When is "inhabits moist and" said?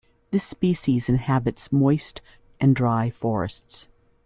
1.09-2.75